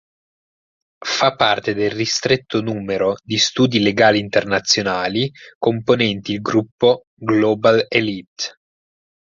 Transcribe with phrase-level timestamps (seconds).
[1.05, 8.55] Fa parte del ristretto numero di studi legali internazionali componenti il gruppo "Global Elite".